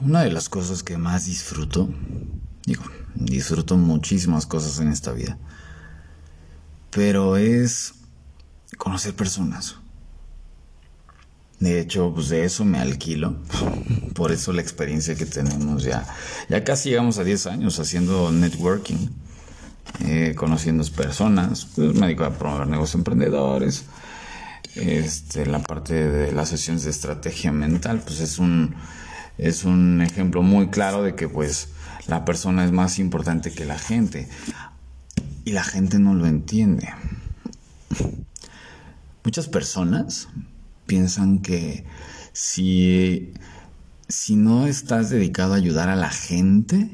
[0.00, 1.90] Una de las cosas que más disfruto,
[2.64, 2.84] digo,
[3.14, 5.36] disfruto muchísimas cosas en esta vida,
[6.90, 7.94] pero es
[8.78, 9.76] conocer personas.
[11.58, 13.36] De hecho, pues de eso me alquilo.
[14.14, 16.06] Por eso la experiencia que tenemos ya.
[16.48, 19.08] Ya casi llegamos a 10 años haciendo networking,
[20.06, 21.66] eh, conociendo personas.
[21.76, 23.84] Pues me dedico a promover negocios emprendedores.
[24.74, 28.74] Este, la parte de las sesiones de estrategia mental, pues es un,
[29.40, 31.68] es un ejemplo muy claro de que pues
[32.06, 34.28] la persona es más importante que la gente.
[35.44, 36.90] Y la gente no lo entiende.
[39.24, 40.28] Muchas personas
[40.86, 41.84] piensan que
[42.32, 43.32] si,
[44.08, 46.90] si no estás dedicado a ayudar a la gente,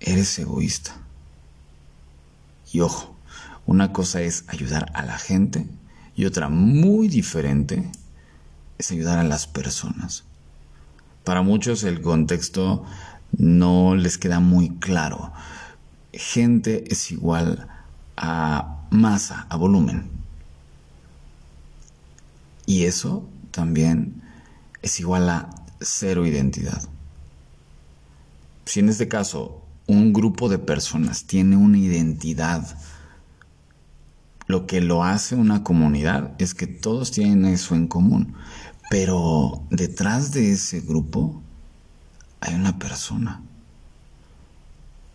[0.00, 0.96] eres egoísta.
[2.72, 3.14] Y ojo,
[3.66, 5.66] una cosa es ayudar a la gente
[6.16, 7.90] y otra muy diferente
[8.78, 10.24] es ayudar a las personas.
[11.24, 12.84] Para muchos el contexto
[13.36, 15.32] no les queda muy claro.
[16.12, 17.68] Gente es igual
[18.16, 20.10] a masa, a volumen.
[22.66, 24.22] Y eso también
[24.82, 26.82] es igual a cero identidad.
[28.64, 32.76] Si en este caso un grupo de personas tiene una identidad,
[34.46, 38.34] lo que lo hace una comunidad es que todos tienen eso en común.
[38.90, 41.42] Pero detrás de ese grupo
[42.40, 43.42] hay una persona.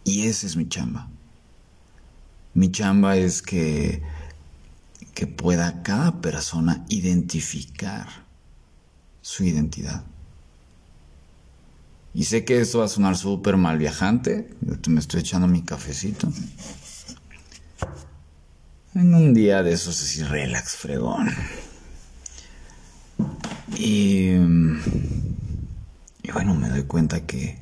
[0.04, 1.10] Y esa es mi chamba.
[2.54, 4.04] Mi chamba es que
[5.14, 8.08] que pueda cada persona identificar
[9.22, 10.04] su identidad.
[12.14, 14.50] Y sé que esto va a sonar súper mal viajante.
[14.62, 16.32] Yo me estoy echando mi cafecito.
[18.94, 21.30] En un día de esos así relax, fregón.
[23.78, 24.36] Y,
[26.34, 27.62] bueno, me doy cuenta que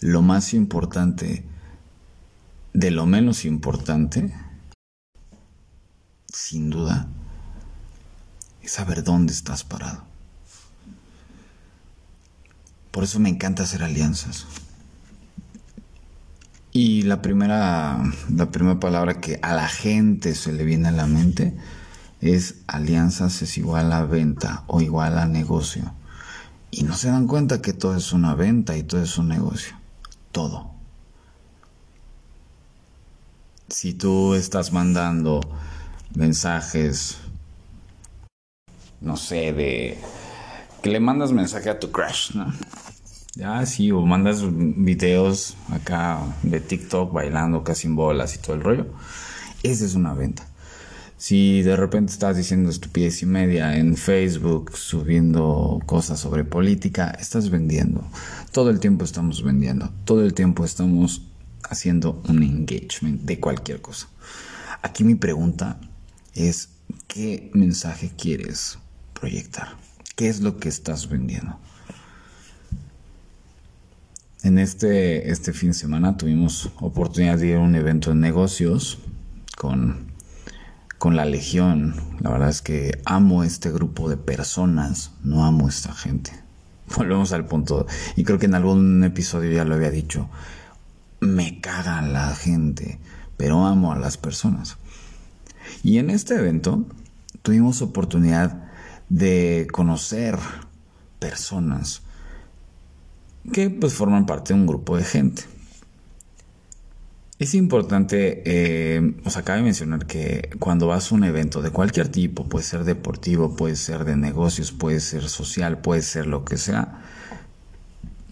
[0.00, 1.44] lo más importante
[2.72, 4.32] de lo menos importante
[6.34, 7.06] sin duda,
[8.62, 10.04] es saber dónde estás parado.
[12.90, 14.46] Por eso me encanta hacer alianzas.
[16.72, 18.02] Y la primera,
[18.34, 21.56] la primera palabra que a la gente se le viene a la mente
[22.32, 25.92] es alianzas es igual a venta o igual a negocio.
[26.70, 29.76] Y no se dan cuenta que todo es una venta y todo es un negocio.
[30.32, 30.70] Todo.
[33.68, 35.40] Si tú estás mandando
[36.14, 37.18] mensajes,
[39.00, 39.98] no sé, de
[40.82, 42.52] que le mandas mensaje a tu crush, ¿no?
[43.36, 48.62] Ya, sí, o mandas videos acá de TikTok bailando casi en bolas y todo el
[48.62, 48.86] rollo.
[49.62, 50.46] Esa es una venta.
[51.24, 57.48] Si de repente estás diciendo estupidez y media en Facebook, subiendo cosas sobre política, estás
[57.48, 58.06] vendiendo.
[58.52, 59.90] Todo el tiempo estamos vendiendo.
[60.04, 61.22] Todo el tiempo estamos
[61.62, 64.06] haciendo un engagement de cualquier cosa.
[64.82, 65.80] Aquí mi pregunta
[66.34, 66.68] es
[67.08, 68.78] qué mensaje quieres
[69.18, 69.78] proyectar,
[70.16, 71.58] qué es lo que estás vendiendo.
[74.42, 78.98] En este, este fin de semana tuvimos oportunidad de ir a un evento de negocios
[79.56, 80.03] con,
[81.04, 81.94] con la Legión.
[82.20, 86.32] La verdad es que amo este grupo de personas, no amo esta gente.
[86.96, 90.30] Volvemos al punto, y creo que en algún episodio ya lo había dicho,
[91.20, 93.00] me caga la gente,
[93.36, 94.78] pero amo a las personas.
[95.82, 96.86] Y en este evento
[97.42, 98.64] tuvimos oportunidad
[99.10, 100.38] de conocer
[101.18, 102.00] personas
[103.52, 105.42] que pues forman parte de un grupo de gente.
[107.38, 112.08] Es importante, eh, os acabo de mencionar que cuando vas a un evento de cualquier
[112.08, 116.56] tipo, puede ser deportivo, puede ser de negocios, puede ser social, puede ser lo que
[116.56, 117.02] sea,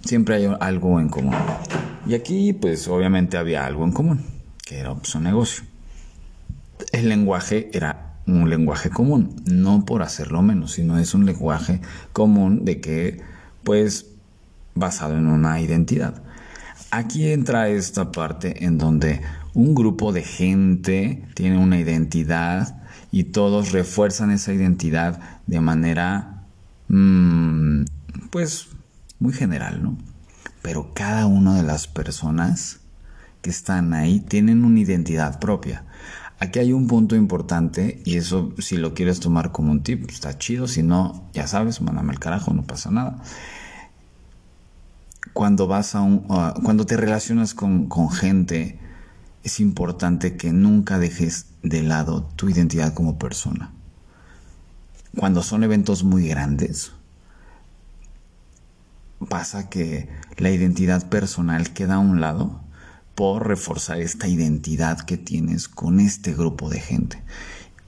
[0.05, 1.35] siempre hay algo en común.
[2.07, 4.25] Y aquí pues obviamente había algo en común,
[4.65, 5.65] que era pues, un negocio
[6.91, 11.81] el lenguaje era un lenguaje común, no por hacerlo menos, sino es un lenguaje
[12.13, 13.21] común de que,
[13.63, 14.07] pues,
[14.75, 16.23] basado en una identidad.
[16.95, 19.23] Aquí entra esta parte en donde
[19.55, 26.45] un grupo de gente tiene una identidad y todos refuerzan esa identidad de manera,
[26.89, 27.85] mm,
[28.29, 28.69] pues,
[29.21, 29.97] muy general, ¿no?
[30.61, 32.81] Pero cada una de las personas
[33.41, 35.87] que están ahí tienen una identidad propia.
[36.41, 40.37] Aquí hay un punto importante y eso si lo quieres tomar como un tip, está
[40.37, 43.23] chido, si no, ya sabes, mándame el carajo, no pasa nada.
[45.33, 46.21] Cuando vas a un,
[46.63, 48.79] cuando te relacionas con, con gente,
[49.45, 53.73] es importante que nunca dejes de lado tu identidad como persona.
[55.17, 56.93] Cuando son eventos muy grandes,
[59.29, 62.61] pasa que la identidad personal queda a un lado
[63.15, 67.23] por reforzar esta identidad que tienes con este grupo de gente.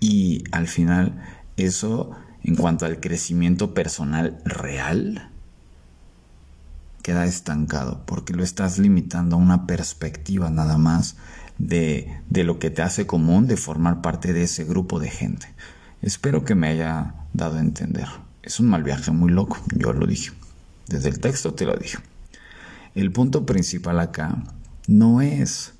[0.00, 1.22] Y al final
[1.56, 2.10] eso,
[2.42, 5.30] en cuanto al crecimiento personal real,
[7.04, 11.16] queda estancado porque lo estás limitando a una perspectiva nada más
[11.58, 15.46] de, de, lo que te hace común de formar parte de ese grupo de gente.
[16.00, 18.08] Espero que me haya dado a entender.
[18.42, 20.32] Es un mal viaje muy loco, yo lo dije.
[20.88, 21.98] Desde el texto te lo dije.
[22.94, 24.42] El punto principal acá
[24.86, 25.74] no es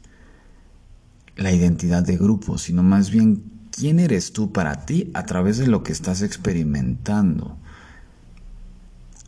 [1.37, 5.69] la identidad de grupo, sino más bien quién eres tú para ti a través de
[5.69, 7.57] lo que estás experimentando,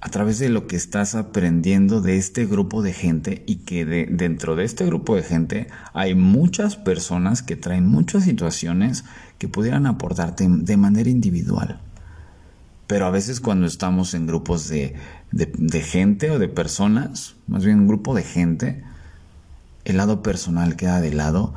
[0.01, 4.55] a través de lo que estás aprendiendo de este grupo de gente y que dentro
[4.55, 9.05] de este grupo de gente hay muchas personas que traen muchas situaciones
[9.39, 11.81] que pudieran aportarte de manera individual.
[12.87, 14.95] Pero a veces cuando estamos en grupos de,
[15.33, 18.85] de gente o de personas, más bien un grupo de gente,
[19.85, 21.55] el lado personal queda de lado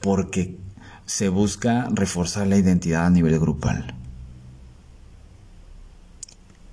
[0.00, 0.56] porque
[1.04, 3.99] se busca reforzar la identidad a nivel grupal.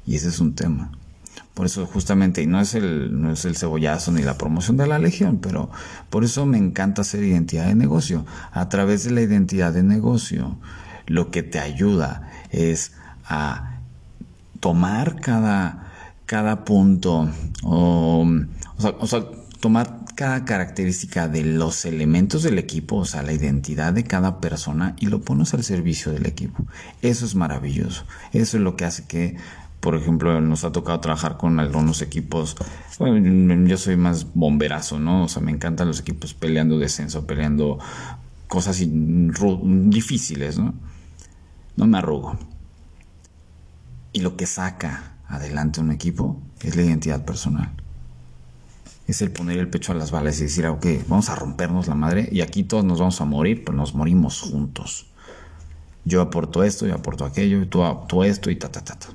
[0.08, 0.92] Y ese es un tema.
[1.54, 4.88] Por eso justamente, y no es el, no es el cebollazo ni la promoción de
[4.88, 5.70] la legión, pero
[6.10, 8.26] por eso me encanta hacer identidad de negocio.
[8.52, 10.58] A través de la identidad de negocio,
[11.08, 12.94] lo que te ayuda es
[13.26, 13.80] a
[14.60, 15.92] tomar cada,
[16.26, 17.28] cada punto,
[17.64, 18.26] o,
[19.00, 19.26] o sea,
[19.60, 24.96] tomar cada característica de los elementos del equipo, o sea, la identidad de cada persona
[25.00, 26.66] y lo pones al servicio del equipo.
[27.02, 28.04] Eso es maravilloso.
[28.32, 29.38] Eso es lo que hace que,
[29.80, 32.56] por ejemplo, nos ha tocado trabajar con algunos equipos.
[33.00, 35.24] Bueno, yo soy más bomberazo, ¿no?
[35.24, 37.80] O sea, me encantan los equipos peleando descenso, peleando
[38.48, 40.74] cosas difíciles, ¿no?
[41.76, 42.38] No me arrugo.
[44.14, 47.72] Y lo que saca adelante un equipo es la identidad personal
[49.08, 51.88] es el poner el pecho a las balas y decir, ah, ok, vamos a rompernos
[51.88, 55.08] la madre y aquí todos nos vamos a morir, pero nos morimos juntos.
[56.04, 59.08] Yo aporto esto, yo aporto aquello, tú, tú esto y ta, ta, ta, ta.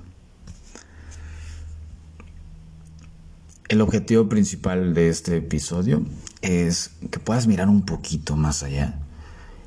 [3.72, 6.04] El objetivo principal de este episodio
[6.42, 8.98] es que puedas mirar un poquito más allá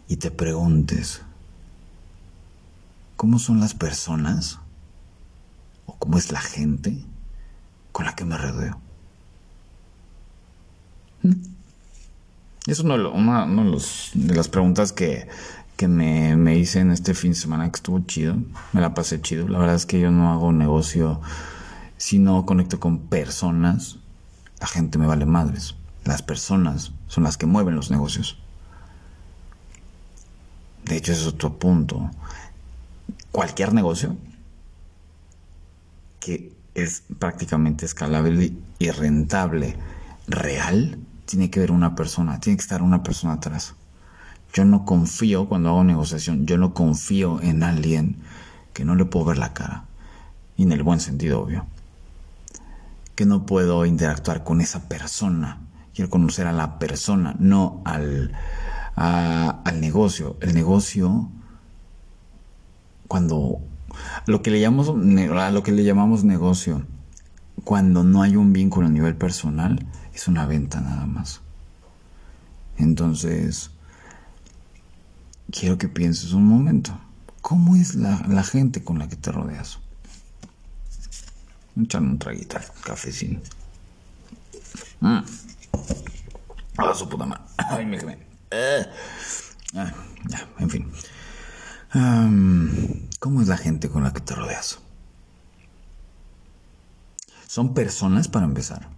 [0.07, 1.23] y te preguntes,
[3.15, 4.59] ¿cómo son las personas
[5.87, 7.03] o cómo es la gente
[7.91, 8.79] con la que me rodeo?
[12.67, 15.27] Es una, de las preguntas que,
[15.87, 18.35] me, me, hice en este fin de semana que estuvo chido.
[18.71, 19.47] Me la pasé chido.
[19.47, 21.21] La verdad es que yo no hago negocio
[21.97, 23.97] si no conecto con personas.
[24.59, 25.75] La gente me vale madres.
[26.03, 28.37] Las personas son las que mueven los negocios.
[30.85, 32.11] De hecho, ese es otro punto.
[33.31, 34.15] Cualquier negocio
[36.19, 39.77] que es prácticamente escalable y rentable,
[40.27, 43.75] real, tiene que ver una persona, tiene que estar una persona atrás.
[44.53, 48.17] Yo no confío cuando hago negociación, yo no confío en alguien
[48.73, 49.85] que no le puedo ver la cara,
[50.57, 51.65] y en el buen sentido obvio,
[53.15, 55.61] que no puedo interactuar con esa persona,
[55.93, 58.33] quiero conocer a la persona, no al,
[58.95, 60.37] al negocio.
[60.41, 61.29] El negocio,
[63.07, 63.59] cuando
[64.25, 66.85] lo que le llamamos, lo que le llamamos negocio,
[67.63, 71.41] cuando no hay un vínculo a nivel personal, es una venta nada más.
[72.77, 73.71] Entonces,
[75.51, 76.97] quiero que pienses un momento.
[77.41, 79.79] ¿Cómo es la, gente con la que te rodeas?
[81.81, 83.41] Echan un traguito, cafecín.
[85.01, 85.19] Mm.
[86.77, 87.43] Ah, su puta madre.
[87.57, 87.97] Ay, me
[88.51, 88.85] eh.
[89.75, 89.93] ah,
[90.27, 90.91] ya, en fin.
[93.19, 94.79] ¿Cómo es la gente con la que te rodeas?
[97.47, 98.95] ¿Son personas para empezar?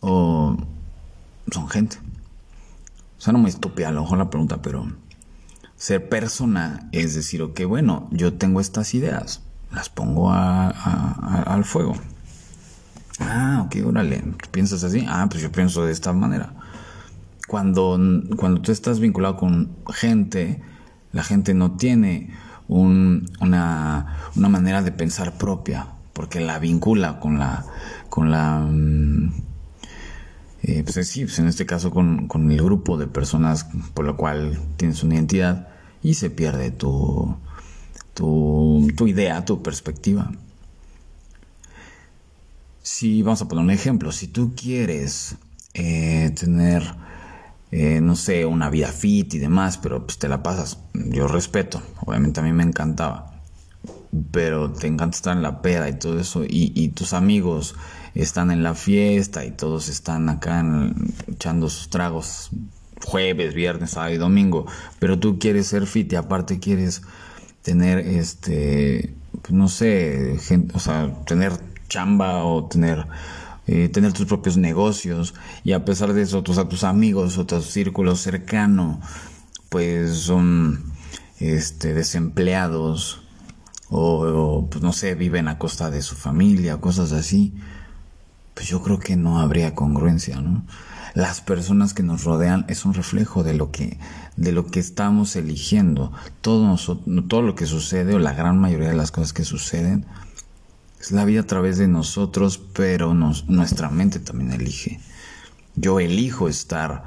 [0.00, 0.56] o
[1.50, 1.98] son gente.
[3.18, 4.92] O sea, no me estúpida a lo mejor la pregunta, pero
[5.76, 11.94] ser persona es decir, ok, bueno, yo tengo estas ideas, las pongo al fuego.
[13.20, 15.04] Ah, ok, órale, ¿piensas así?
[15.08, 16.52] Ah, pues yo pienso de esta manera.
[17.46, 17.98] Cuando,
[18.36, 20.62] cuando tú estás vinculado con gente,
[21.12, 22.30] la gente no tiene
[22.68, 27.64] una, una manera de pensar propia, porque la vincula con la,
[28.08, 29.32] con la, mm,
[30.62, 34.60] eh, pues sí, pues en este caso con, el grupo de personas por lo cual
[34.76, 35.68] tienes una identidad
[36.02, 37.36] y se pierde tu,
[38.18, 40.32] tu, idea, tu perspectiva.
[42.82, 45.36] Si vamos a poner un ejemplo, si tú quieres
[45.74, 46.82] eh, tener,
[47.70, 51.80] eh, no sé, una vida fit y demás, pero pues te la pasas, yo respeto,
[52.04, 53.40] obviamente a mí me encantaba,
[54.32, 57.76] pero te encanta estar en la peda y todo eso, y, tus amigos
[58.16, 60.64] están en la fiesta y todos están acá
[61.28, 62.50] echando sus tragos
[63.04, 64.66] jueves, viernes, sábado y domingo,
[64.98, 67.02] pero tú quieres ser fit y aparte quieres
[67.68, 70.38] tener este, pues no sé,
[70.72, 71.52] o sea, tener
[71.86, 73.06] chamba o tener
[73.66, 75.34] eh, tener tus propios negocios
[75.64, 79.02] y a pesar de eso tus, a tus amigos o tu círculo cercano
[79.68, 80.82] pues son
[81.40, 83.20] este desempleados
[83.90, 87.52] o, pues no sé viven a costa de su familia cosas así
[88.54, 90.64] pues yo creo que no habría congruencia no
[91.14, 93.98] las personas que nos rodean es un reflejo de lo que
[94.38, 96.76] de lo que estamos eligiendo todo
[97.26, 100.06] todo lo que sucede o la gran mayoría de las cosas que suceden
[101.00, 105.00] es la vida a través de nosotros, pero nuestra mente también elige.
[105.76, 107.04] Yo elijo estar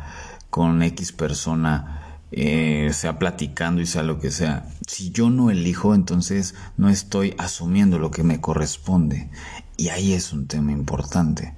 [0.49, 4.65] con X persona, eh, sea platicando y sea lo que sea.
[4.87, 9.29] Si yo no elijo, entonces no estoy asumiendo lo que me corresponde.
[9.75, 11.53] Y ahí es un tema importante.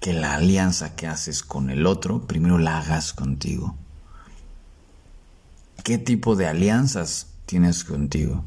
[0.00, 3.76] Que la alianza que haces con el otro, primero la hagas contigo.
[5.82, 8.44] ¿Qué tipo de alianzas tienes contigo?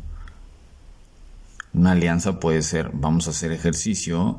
[1.73, 4.37] Una alianza puede ser, vamos a hacer ejercicio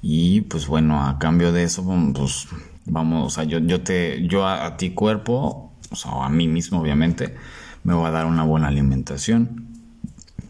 [0.00, 2.48] y pues bueno, a cambio de eso, pues
[2.86, 6.80] vamos, o sea, yo, yo te, yo a, ti cuerpo, o sea, a mí mismo
[6.80, 7.36] obviamente,
[7.84, 9.66] me voy a dar una buena alimentación,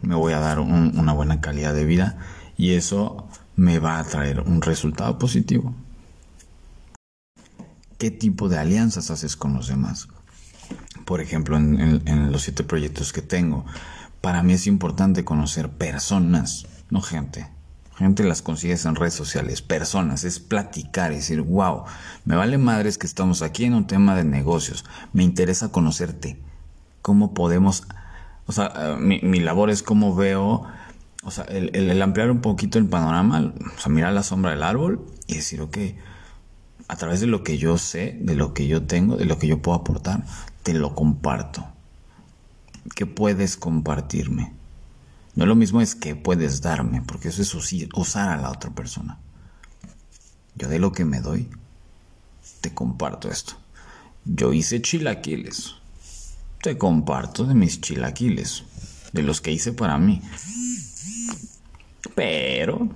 [0.01, 2.17] me voy a dar una buena calidad de vida
[2.57, 5.75] y eso me va a traer un resultado positivo.
[7.97, 10.07] ¿Qué tipo de alianzas haces con los demás?
[11.05, 13.65] Por ejemplo, en los siete proyectos que tengo,
[14.21, 17.47] para mí es importante conocer personas, no gente.
[17.97, 21.83] Gente las consigues en redes sociales, personas, es platicar, es decir, wow,
[22.25, 26.39] me vale madres que estamos aquí en un tema de negocios, me interesa conocerte,
[27.01, 27.83] cómo podemos,
[28.47, 30.63] o sea, eh, mi, labor es cómo veo,
[31.23, 35.05] o sea, el, ampliar un poquito el panorama, o sea, mirar la sombra del árbol
[35.27, 35.77] y decir, ok,
[36.87, 39.47] a través de lo que yo sé, de lo que yo tengo, de lo que
[39.47, 40.23] yo puedo aportar,
[40.63, 41.71] te lo comparto
[42.95, 44.53] ¿Qué puedes compartirme.
[45.35, 47.53] No lo mismo es que puedes darme, porque eso es
[47.93, 49.17] usar a la otra persona.
[50.55, 51.49] Yo de lo que me doy,
[52.59, 53.53] te comparto esto.
[54.25, 55.75] Yo hice chilaquiles.
[56.61, 58.63] Te comparto de mis chilaquiles,
[59.13, 60.21] de los que hice para mí.
[62.13, 62.89] Pero,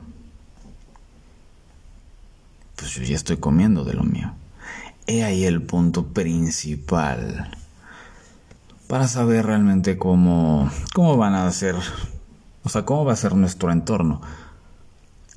[2.75, 4.24] pues yo ya estoy comiendo de lo mío.
[5.07, 7.51] He ahí el punto principal
[8.87, 11.75] para saber realmente cómo, cómo van a ser,
[12.63, 14.21] o sea, cómo va a ser nuestro entorno.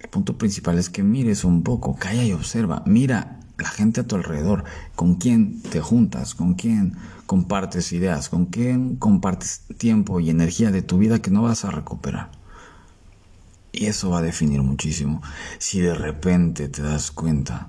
[0.00, 4.06] El punto principal es que mires un poco, calla y observa, mira la gente a
[4.06, 6.96] tu alrededor, con quién te juntas, con quién
[7.26, 11.70] compartes ideas, con quién compartes tiempo y energía de tu vida que no vas a
[11.70, 12.30] recuperar.
[13.72, 15.20] Y eso va a definir muchísimo.
[15.58, 17.68] Si de repente te das cuenta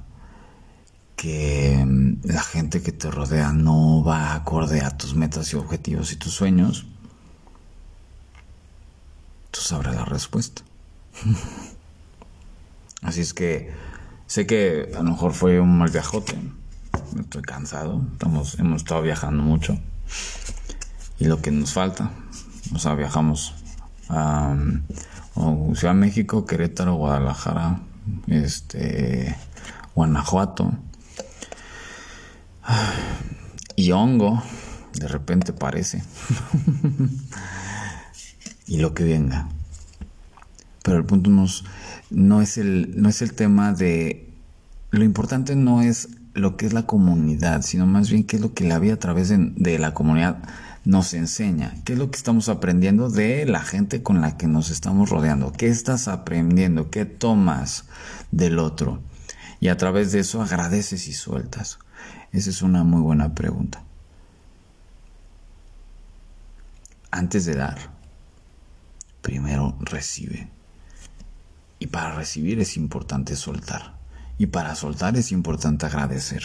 [1.20, 6.14] que mm, la gente que te rodea no va acorde a tus metas y objetivos
[6.14, 6.86] y tus sueños,
[9.52, 10.62] tú sabrás la respuesta.
[13.02, 13.74] Así es que
[14.28, 16.38] sé que a lo mejor fue un mal viajote.
[17.20, 18.02] Estoy cansado.
[18.14, 19.78] Estamos, hemos estado viajando mucho.
[21.20, 22.12] Y lo que nos falta,
[22.74, 23.56] o sea, viajamos
[24.08, 24.56] a,
[25.76, 27.82] Ciudad de México, Querétaro, Guadalajara,
[28.28, 29.36] este,
[29.96, 30.74] Guanajuato
[33.76, 34.44] y hongo,
[34.94, 36.04] de repente parece.
[38.68, 39.50] y lo que venga.
[40.84, 41.30] Pero el punto
[42.10, 44.30] no, es el, no es el tema de...
[44.92, 48.54] Lo importante no es lo que es la comunidad, sino más bien qué es lo
[48.54, 50.38] que la vida a través de, de la comunidad
[50.86, 54.72] nos enseña, qué es lo que estamos aprendiendo de la gente con la que nos
[54.72, 57.86] estamos rodeando, qué estás aprendiendo, qué tomas
[58.32, 59.00] del otro.
[59.60, 61.80] Y a través de eso agradeces y sueltas.
[62.32, 63.84] Esa es una muy buena pregunta.
[67.12, 67.78] Antes de dar,
[69.22, 70.50] primero recibe.
[71.80, 73.98] Y para recibir es importante soltar.
[74.38, 76.44] Y para soltar es importante agradecer.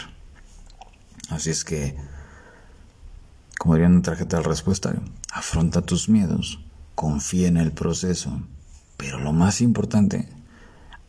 [1.28, 1.96] Así es que,
[3.58, 4.94] como diría una tarjeta del respuesta,
[5.32, 6.60] afronta tus miedos,
[6.94, 8.42] confía en el proceso,
[8.96, 10.28] pero lo más importante,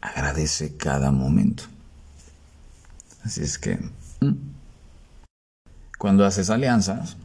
[0.02, 1.64] agradece cada momento.
[3.24, 3.80] Así es que...
[6.06, 7.18] Cuando haces alianzas,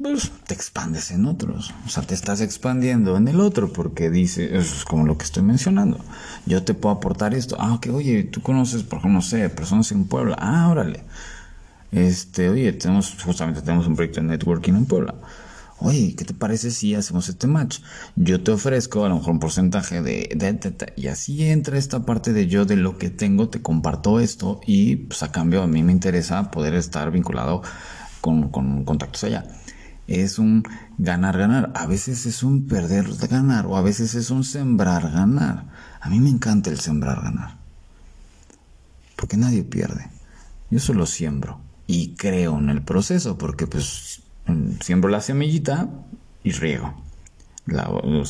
[0.00, 1.74] pues te expandes en otros.
[1.84, 5.42] O sea, te estás expandiendo en el otro porque dice, es como lo que estoy
[5.42, 5.98] mencionando.
[6.46, 7.56] Yo te puedo aportar esto.
[7.58, 10.36] Ah, que oye, tú conoces, por ejemplo, no sé, personas en Puebla.
[10.38, 11.02] Ah, órale.
[11.90, 15.16] Este, oye, tenemos, justamente tenemos un proyecto de networking en Puebla.
[15.80, 17.80] oye, ¿qué te parece si hacemos este match?
[18.14, 22.32] Yo te ofrezco a lo mejor un porcentaje de, de, y así entra esta parte
[22.32, 25.82] de yo de lo que tengo, te comparto esto y pues a cambio a mí
[25.82, 27.62] me interesa poder estar vinculado
[28.20, 29.44] con, con contactos allá.
[30.06, 30.64] Es un
[30.96, 35.66] ganar-ganar, a veces es un perder-ganar o a veces es un sembrar-ganar.
[36.00, 37.58] A mí me encanta el sembrar-ganar,
[39.16, 40.08] porque nadie pierde.
[40.70, 44.22] Yo solo siembro y creo en el proceso, porque pues
[44.80, 45.88] siembro la semillita
[46.42, 46.94] y riego.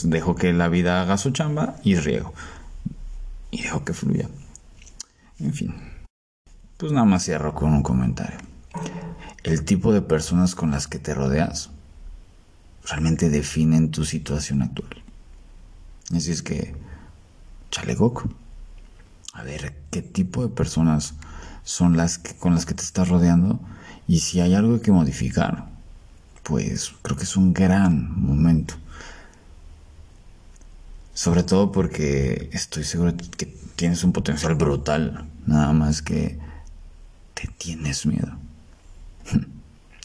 [0.04, 2.32] dejo que la vida haga su chamba y riego.
[3.50, 4.28] Y dejo que fluya.
[5.38, 5.74] En fin.
[6.76, 8.38] Pues nada más cierro con un comentario.
[9.42, 11.70] El tipo de personas con las que te rodeas
[12.84, 15.02] realmente definen tu situación actual.
[16.14, 16.74] Así es que,
[17.70, 17.96] chale
[19.32, 21.14] A ver qué tipo de personas
[21.64, 23.60] son las que, con las que te estás rodeando
[24.06, 25.68] y si hay algo que modificar
[26.48, 28.74] pues creo que es un gran momento.
[31.12, 36.38] Sobre todo porque estoy seguro que tienes un potencial brutal, nada más que
[37.34, 38.38] te tienes miedo.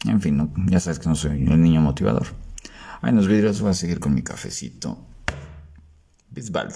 [0.05, 2.27] En fin, ya sabes que no soy el niño motivador.
[3.01, 4.98] Ay, en los vidrios voy a seguir con mi cafecito.
[6.29, 6.74] Bisbald.